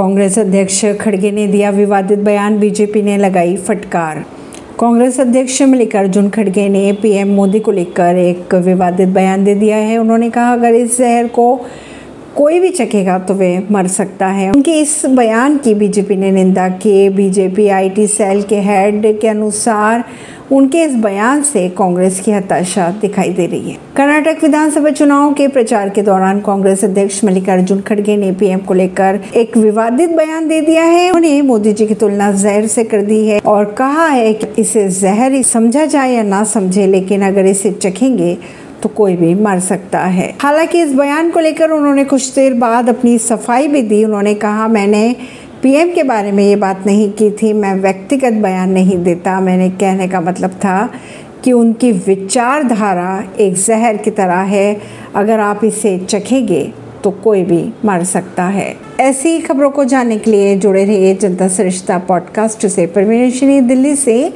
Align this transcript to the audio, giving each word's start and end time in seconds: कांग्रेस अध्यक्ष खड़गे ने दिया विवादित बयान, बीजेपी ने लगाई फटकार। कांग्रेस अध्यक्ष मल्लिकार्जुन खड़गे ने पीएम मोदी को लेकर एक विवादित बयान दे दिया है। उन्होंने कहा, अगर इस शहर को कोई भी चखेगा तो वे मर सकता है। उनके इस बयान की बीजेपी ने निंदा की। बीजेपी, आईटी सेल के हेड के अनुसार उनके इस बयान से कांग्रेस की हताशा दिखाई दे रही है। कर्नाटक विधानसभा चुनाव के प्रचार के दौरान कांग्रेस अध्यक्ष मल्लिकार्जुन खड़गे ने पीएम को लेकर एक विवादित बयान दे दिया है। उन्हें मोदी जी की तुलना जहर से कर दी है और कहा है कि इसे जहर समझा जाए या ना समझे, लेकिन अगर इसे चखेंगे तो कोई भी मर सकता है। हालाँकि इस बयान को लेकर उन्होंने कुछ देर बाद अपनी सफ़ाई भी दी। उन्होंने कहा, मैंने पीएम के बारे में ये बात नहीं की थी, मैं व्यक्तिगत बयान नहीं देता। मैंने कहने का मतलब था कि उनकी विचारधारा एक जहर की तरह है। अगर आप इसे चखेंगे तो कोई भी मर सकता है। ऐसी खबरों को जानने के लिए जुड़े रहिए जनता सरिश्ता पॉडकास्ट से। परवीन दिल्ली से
कांग्रेस 0.00 0.38
अध्यक्ष 0.38 0.84
खड़गे 1.00 1.30
ने 1.30 1.46
दिया 1.46 1.70
विवादित 1.70 2.18
बयान, 2.18 2.58
बीजेपी 2.58 3.02
ने 3.02 3.16
लगाई 3.16 3.56
फटकार। 3.56 4.24
कांग्रेस 4.80 5.20
अध्यक्ष 5.20 5.62
मल्लिकार्जुन 5.62 6.30
खड़गे 6.30 6.68
ने 6.68 6.92
पीएम 6.92 7.28
मोदी 7.28 7.60
को 7.60 7.70
लेकर 7.70 8.16
एक 8.16 8.54
विवादित 8.54 9.08
बयान 9.08 9.44
दे 9.44 9.54
दिया 9.54 9.76
है। 9.76 9.98
उन्होंने 9.98 10.30
कहा, 10.30 10.52
अगर 10.52 10.74
इस 10.74 10.96
शहर 10.98 11.26
को 11.28 11.60
कोई 12.36 12.58
भी 12.60 12.68
चखेगा 12.70 13.18
तो 13.18 13.34
वे 13.34 13.66
मर 13.70 13.86
सकता 13.88 14.26
है। 14.26 14.50
उनके 14.50 14.78
इस 14.80 15.02
बयान 15.06 15.56
की 15.56 15.74
बीजेपी 15.74 16.16
ने 16.16 16.30
निंदा 16.30 16.68
की। 16.68 17.08
बीजेपी, 17.08 17.68
आईटी 17.68 18.06
सेल 18.06 18.42
के 18.42 18.60
हेड 18.60 19.20
के 19.20 19.28
अनुसार 19.28 20.04
उनके 20.52 20.82
इस 20.82 20.94
बयान 20.94 21.42
से 21.42 21.68
कांग्रेस 21.68 22.18
की 22.20 22.30
हताशा 22.30 22.88
दिखाई 23.00 23.28
दे 23.30 23.46
रही 23.46 23.70
है। 23.70 23.76
कर्नाटक 23.96 24.42
विधानसभा 24.42 24.90
चुनाव 24.90 25.32
के 25.34 25.46
प्रचार 25.48 25.88
के 25.88 26.02
दौरान 26.02 26.40
कांग्रेस 26.40 26.84
अध्यक्ष 26.84 27.22
मल्लिकार्जुन 27.24 27.80
खड़गे 27.80 28.16
ने 28.16 28.30
पीएम 28.32 28.58
को 28.58 28.74
लेकर 28.74 29.20
एक 29.36 29.56
विवादित 29.56 30.10
बयान 30.10 30.48
दे 30.48 30.60
दिया 30.60 30.84
है। 30.84 31.10
उन्हें 31.10 31.42
मोदी 31.42 31.72
जी 31.72 31.86
की 31.86 31.94
तुलना 31.94 32.30
जहर 32.32 32.66
से 32.66 32.84
कर 32.84 33.02
दी 33.02 33.26
है 33.26 33.38
और 33.46 33.64
कहा 33.78 34.06
है 34.06 34.32
कि 34.34 34.46
इसे 34.58 34.88
जहर 34.90 35.40
समझा 35.42 35.84
जाए 35.86 36.12
या 36.12 36.22
ना 36.22 36.42
समझे, 36.44 36.86
लेकिन 36.86 37.22
अगर 37.22 37.46
इसे 37.46 37.70
चखेंगे 37.72 38.36
तो 38.82 38.88
कोई 38.88 39.16
भी 39.16 39.34
मर 39.34 39.60
सकता 39.60 40.00
है। 40.00 40.32
हालाँकि 40.40 40.82
इस 40.82 40.92
बयान 40.94 41.30
को 41.30 41.40
लेकर 41.40 41.70
उन्होंने 41.70 42.04
कुछ 42.04 42.34
देर 42.34 42.54
बाद 42.54 42.88
अपनी 42.88 43.18
सफ़ाई 43.18 43.68
भी 43.68 43.82
दी। 43.82 44.04
उन्होंने 44.04 44.34
कहा, 44.34 44.68
मैंने 44.68 45.16
पीएम 45.62 45.90
के 45.90 46.02
बारे 46.02 46.32
में 46.32 46.44
ये 46.44 46.56
बात 46.56 46.86
नहीं 46.86 47.10
की 47.12 47.30
थी, 47.32 47.52
मैं 47.52 47.74
व्यक्तिगत 47.74 48.32
बयान 48.32 48.70
नहीं 48.70 48.98
देता। 48.98 49.40
मैंने 49.40 49.70
कहने 49.70 50.08
का 50.08 50.20
मतलब 50.20 50.50
था 50.50 50.90
कि 51.44 51.52
उनकी 51.52 51.92
विचारधारा 51.92 53.24
एक 53.40 53.54
जहर 53.54 53.96
की 53.96 54.10
तरह 54.10 54.40
है। 54.48 54.80
अगर 55.14 55.40
आप 55.40 55.64
इसे 55.64 55.98
चखेंगे 55.98 56.72
तो 57.04 57.10
कोई 57.10 57.42
भी 57.42 57.62
मर 57.84 58.02
सकता 58.04 58.44
है। 58.44 58.74
ऐसी 59.00 59.38
खबरों 59.40 59.70
को 59.70 59.84
जानने 59.84 60.16
के 60.16 60.30
लिए 60.30 60.56
जुड़े 60.56 60.84
रहिए 60.84 61.14
जनता 61.14 61.48
सरिश्ता 61.48 61.98
पॉडकास्ट 61.98 62.66
से। 62.66 62.86
परवीन 62.86 63.66
दिल्ली 63.66 63.94
से 63.96 64.28